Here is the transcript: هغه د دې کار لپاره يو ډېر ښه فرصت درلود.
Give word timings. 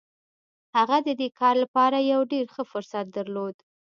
هغه 0.77 0.97
د 1.07 1.09
دې 1.19 1.29
کار 1.39 1.55
لپاره 1.63 1.97
يو 2.11 2.21
ډېر 2.31 2.45
ښه 2.53 2.63
فرصت 2.71 3.05
درلود. 3.17 3.55